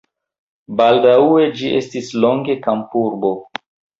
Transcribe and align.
Baldaŭe 0.79 1.43
ĝi 1.59 1.69
estis 1.81 2.09
longe 2.25 2.57
kampurbo. 2.65 3.33